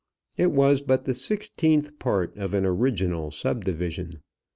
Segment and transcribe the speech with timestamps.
[0.35, 4.23] It was but the sixteenth part of an original sub division.